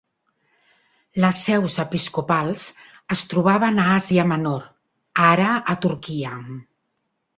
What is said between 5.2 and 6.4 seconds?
ara a Turquia.